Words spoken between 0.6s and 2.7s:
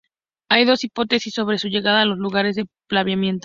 dos hipótesis sobre su llegada a los lugares de